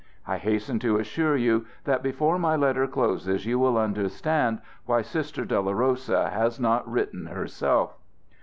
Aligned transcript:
I 0.25 0.37
hasten 0.39 0.79
to 0.79 0.97
assure 0.97 1.37
you 1.37 1.67
that 1.83 2.01
before 2.01 2.39
my 2.39 2.55
letter 2.55 2.87
closes 2.87 3.45
you 3.45 3.59
will 3.59 3.77
understand 3.77 4.59
why 4.87 5.03
Sister 5.03 5.45
Dolorosa 5.45 6.31
has 6.31 6.59
not 6.59 6.89
written 6.89 7.27
herself. 7.27 7.95